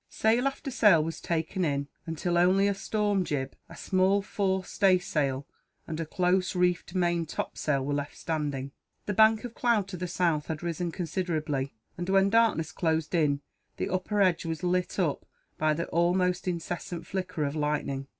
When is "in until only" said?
1.63-2.67